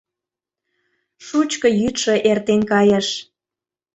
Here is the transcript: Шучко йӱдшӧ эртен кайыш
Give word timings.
Шучко 1.25 1.67
йӱдшӧ 1.79 2.13
эртен 2.29 2.61
кайыш 2.71 3.07